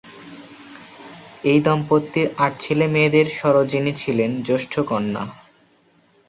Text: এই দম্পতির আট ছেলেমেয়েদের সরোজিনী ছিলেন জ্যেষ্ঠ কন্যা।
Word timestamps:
এই 1.43 1.59
দম্পতির 1.59 2.27
আট 2.37 2.53
ছেলেমেয়েদের 2.59 3.27
সরোজিনী 3.39 3.93
ছিলেন 3.93 4.31
জ্যেষ্ঠ 4.43 4.73
কন্যা। 4.89 5.23